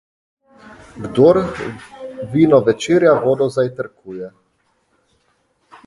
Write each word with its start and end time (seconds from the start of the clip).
Kdor 1.03 1.39
vino 2.31 2.63
večerja, 2.71 3.13
vodo 3.27 3.49
zajtrkuje. 3.59 4.35